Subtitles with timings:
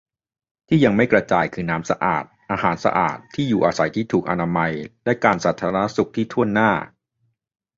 [0.67, 4.71] ที่ยังไม่กระจายคือน้ำสะอาด อาหารสะอาด ที่อยู่อาศัยที่ถูกอนามัย
[5.05, 6.71] และการสาธารณสุขที่ถ้วนหน้า